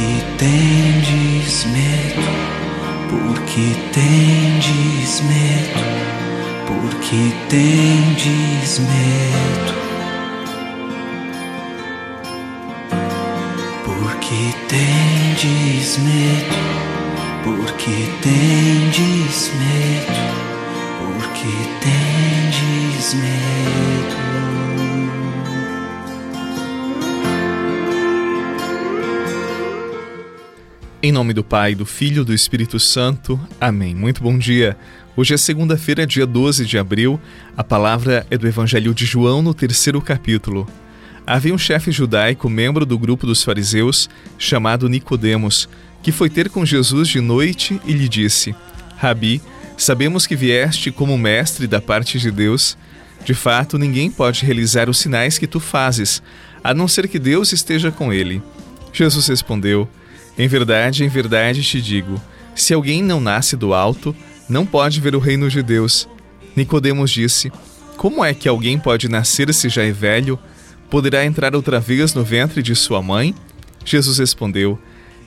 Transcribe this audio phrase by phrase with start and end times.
[0.00, 2.22] que tendes medo?
[3.10, 5.80] Por que tendes medo?
[6.66, 9.74] Por que tendes medo?
[13.84, 16.56] Por que tendes medo?
[17.44, 20.18] Por que tendes medo?
[20.98, 21.54] Por que
[21.84, 24.29] tendes medo?
[31.02, 33.40] Em nome do Pai, do Filho e do Espírito Santo.
[33.58, 33.94] Amém.
[33.94, 34.76] Muito bom dia.
[35.16, 37.18] Hoje é segunda-feira, dia 12 de abril.
[37.56, 40.68] A palavra é do Evangelho de João, no terceiro capítulo.
[41.26, 45.70] Havia um chefe judaico, membro do grupo dos fariseus, chamado Nicodemos,
[46.02, 48.54] que foi ter com Jesus de noite e lhe disse:
[48.98, 49.40] Rabi,
[49.78, 52.76] sabemos que vieste como mestre da parte de Deus.
[53.24, 56.22] De fato, ninguém pode realizar os sinais que tu fazes,
[56.62, 58.42] a não ser que Deus esteja com ele.
[58.92, 59.88] Jesus respondeu:
[60.40, 62.20] em verdade, em verdade te digo:
[62.54, 64.16] se alguém não nasce do alto,
[64.48, 66.08] não pode ver o reino de Deus.
[66.56, 67.52] Nicodemos disse:
[67.96, 70.38] Como é que alguém pode nascer se já é velho?
[70.88, 73.34] Poderá entrar outra vez no ventre de sua mãe?
[73.84, 74.78] Jesus respondeu: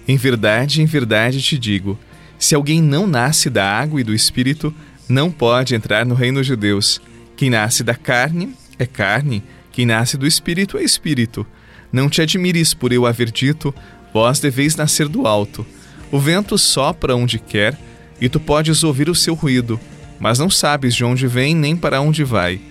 [0.08, 1.98] Em verdade, em verdade te digo:
[2.39, 4.73] se alguém não nasce da água e do espírito,
[5.08, 7.00] não pode entrar no reino de Deus.
[7.38, 11.45] Quem nasce da carne é carne, quem nasce do espírito é espírito.
[11.92, 13.73] Não te admires por eu haver dito:
[14.14, 15.66] Vós deveis nascer do alto.
[16.11, 17.78] O vento sopra onde quer,
[18.22, 19.80] e tu podes ouvir o seu ruído,
[20.20, 22.61] mas não sabes de onde vem nem para onde vai.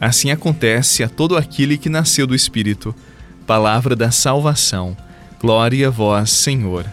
[0.00, 2.94] Assim acontece a todo aquele que nasceu do Espírito.
[3.46, 4.96] Palavra da salvação.
[5.40, 6.86] Glória a vós, Senhor.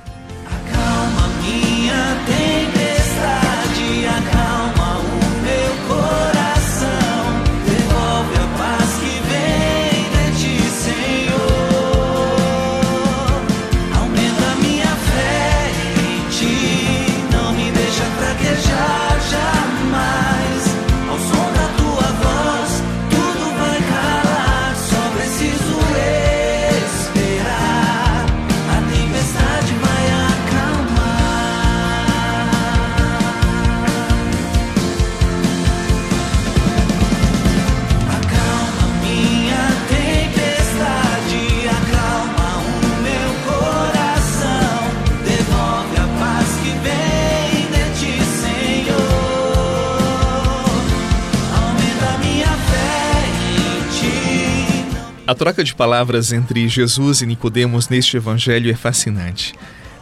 [55.29, 59.53] A troca de palavras entre Jesus e Nicodemos neste evangelho é fascinante.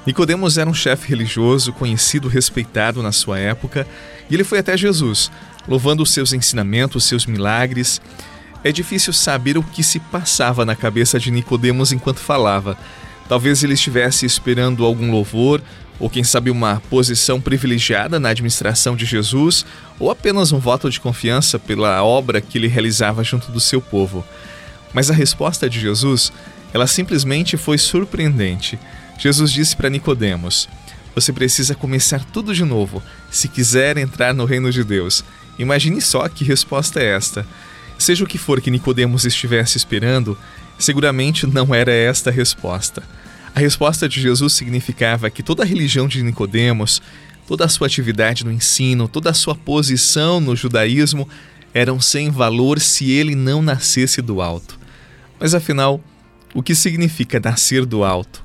[0.06, 3.86] Nicodemos era um chefe religioso conhecido, respeitado na sua época,
[4.30, 5.30] e ele foi até Jesus,
[5.68, 8.00] louvando os seus ensinamentos, seus milagres.
[8.64, 12.78] É difícil saber o que se passava na cabeça de Nicodemos enquanto falava.
[13.28, 15.62] Talvez ele estivesse esperando algum louvor,
[16.00, 19.66] ou quem sabe uma posição privilegiada na administração de Jesus,
[20.00, 24.24] ou apenas um voto de confiança pela obra que ele realizava junto do seu povo.
[24.98, 26.34] Mas a resposta de Jesus,
[26.74, 28.80] ela simplesmente foi surpreendente.
[29.20, 30.68] Jesus disse para Nicodemos:
[31.14, 35.24] Você precisa começar tudo de novo se quiser entrar no reino de Deus.
[35.60, 37.46] Imagine só que resposta é esta.
[37.96, 40.36] Seja o que for que Nicodemos estivesse esperando,
[40.80, 43.04] seguramente não era esta a resposta.
[43.54, 47.04] A resposta de Jesus significava que toda a religião de Nicodemos,
[47.48, 51.30] toda a sua atividade no ensino, toda a sua posição no judaísmo
[51.72, 54.87] eram sem valor se ele não nascesse do alto.
[55.40, 56.02] Mas afinal,
[56.54, 58.44] o que significa nascer do alto?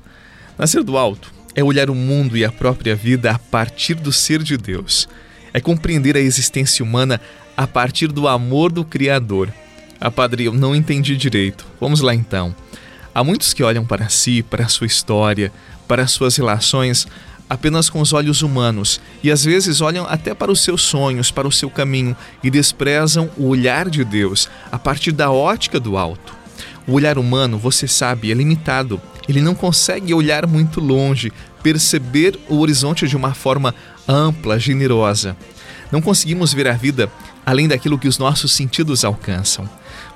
[0.57, 4.41] Nascer do alto é olhar o mundo e a própria vida a partir do ser
[4.43, 5.07] de Deus.
[5.53, 7.19] É compreender a existência humana
[7.55, 9.51] a partir do amor do Criador.
[9.99, 11.65] Ah, padre, eu não entendi direito.
[11.79, 12.55] Vamos lá então.
[13.13, 15.51] Há muitos que olham para si, para a sua história,
[15.87, 17.07] para as suas relações
[17.49, 21.47] apenas com os olhos humanos e às vezes olham até para os seus sonhos, para
[21.47, 26.42] o seu caminho e desprezam o olhar de Deus a partir da ótica do alto.
[26.87, 29.01] O olhar humano, você sabe, é limitado.
[29.27, 31.31] Ele não consegue olhar muito longe,
[31.61, 33.73] perceber o horizonte de uma forma
[34.07, 35.37] ampla, generosa.
[35.91, 37.09] Não conseguimos ver a vida
[37.45, 39.69] além daquilo que os nossos sentidos alcançam.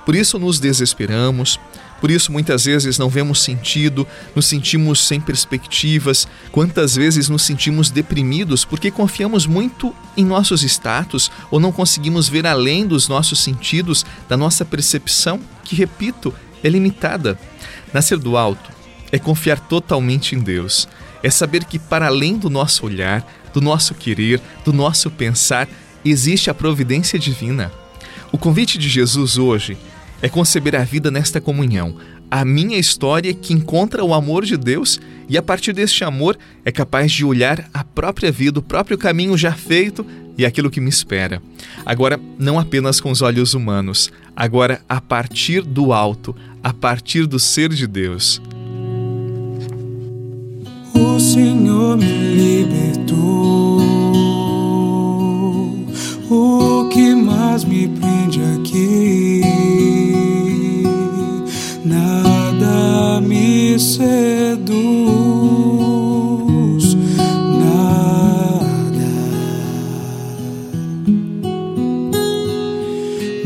[0.04, 1.58] Por isso nos desesperamos,
[2.00, 7.90] por isso, muitas vezes não vemos sentido, nos sentimos sem perspectivas, quantas vezes nos sentimos
[7.90, 14.06] deprimidos porque confiamos muito em nossos status ou não conseguimos ver além dos nossos sentidos,
[14.28, 16.32] da nossa percepção, que, repito,
[16.62, 17.38] é limitada.
[17.92, 18.70] Nascer do alto
[19.10, 20.88] é confiar totalmente em Deus,
[21.22, 25.68] é saber que, para além do nosso olhar, do nosso querer, do nosso pensar,
[26.04, 27.72] existe a providência divina.
[28.30, 29.78] O convite de Jesus hoje
[30.20, 31.96] é conceber a vida nesta comunhão,
[32.30, 36.70] a minha história que encontra o amor de Deus e a partir deste amor é
[36.70, 40.04] capaz de olhar a própria vida, o próprio caminho já feito
[40.36, 41.42] e aquilo que me espera.
[41.84, 47.38] Agora, não apenas com os olhos humanos, agora a partir do alto, a partir do
[47.38, 48.40] ser de Deus.
[50.94, 52.97] O Senhor me.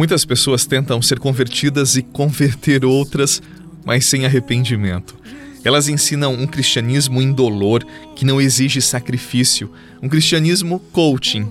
[0.00, 3.42] Muitas pessoas tentam ser convertidas e converter outras,
[3.84, 5.14] mas sem arrependimento.
[5.62, 7.84] Elas ensinam um cristianismo indolor
[8.16, 9.70] que não exige sacrifício,
[10.02, 11.46] um cristianismo coaching.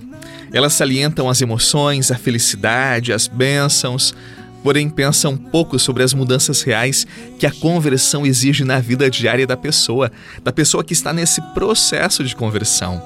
[0.52, 4.12] Elas salientam as emoções, a felicidade, as bênçãos,
[4.64, 7.06] porém pensam pouco sobre as mudanças reais
[7.38, 10.10] que a conversão exige na vida diária da pessoa,
[10.42, 13.00] da pessoa que está nesse processo de conversão.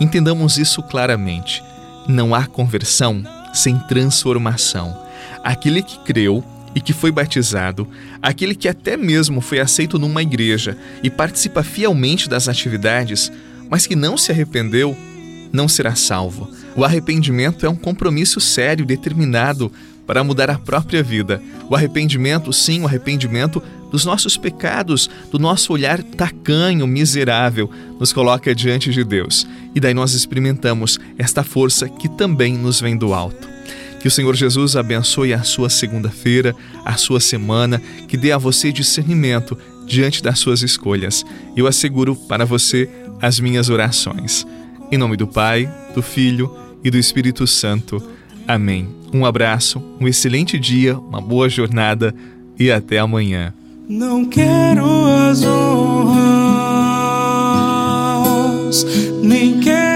[0.00, 1.62] Entendamos isso claramente.
[2.08, 4.96] Não há conversão sem transformação.
[5.42, 6.44] Aquele que creu
[6.74, 7.88] e que foi batizado,
[8.20, 13.32] aquele que até mesmo foi aceito numa igreja e participa fielmente das atividades,
[13.70, 14.96] mas que não se arrependeu,
[15.52, 16.50] não será salvo.
[16.76, 19.72] O arrependimento é um compromisso sério, determinado
[20.06, 21.42] para mudar a própria vida.
[21.68, 28.54] O arrependimento, sim, o arrependimento dos nossos pecados, do nosso olhar tacanho, miserável, nos coloca
[28.54, 29.46] diante de Deus.
[29.74, 33.45] E daí nós experimentamos esta força que também nos vem do alto.
[34.06, 36.54] Que o Senhor Jesus abençoe a sua segunda-feira,
[36.84, 41.26] a sua semana, que dê a você discernimento diante das suas escolhas.
[41.56, 42.88] Eu asseguro para você
[43.20, 44.46] as minhas orações.
[44.92, 48.00] Em nome do Pai, do Filho e do Espírito Santo.
[48.46, 48.86] Amém.
[49.12, 52.14] Um abraço, um excelente dia, uma boa jornada
[52.56, 53.52] e até amanhã.
[53.88, 55.66] Não quero as honras,
[59.20, 59.95] nem quero